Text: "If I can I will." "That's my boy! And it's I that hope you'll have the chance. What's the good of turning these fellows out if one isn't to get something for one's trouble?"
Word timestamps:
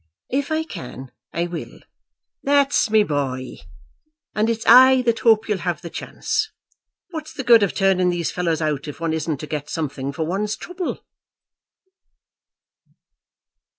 "If 0.31 0.51
I 0.51 0.63
can 0.63 1.11
I 1.31 1.45
will." 1.45 1.77
"That's 2.41 2.89
my 2.89 3.03
boy! 3.03 3.57
And 4.33 4.49
it's 4.49 4.65
I 4.65 5.03
that 5.03 5.19
hope 5.19 5.47
you'll 5.47 5.59
have 5.59 5.83
the 5.83 5.91
chance. 5.91 6.49
What's 7.11 7.31
the 7.33 7.43
good 7.43 7.61
of 7.61 7.75
turning 7.75 8.09
these 8.09 8.31
fellows 8.31 8.63
out 8.63 8.87
if 8.87 8.99
one 8.99 9.13
isn't 9.13 9.37
to 9.37 9.45
get 9.45 9.69
something 9.69 10.11
for 10.11 10.25
one's 10.25 10.55
trouble?" 10.57 11.05